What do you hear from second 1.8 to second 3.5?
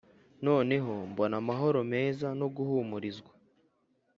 meza no guhumurizwa,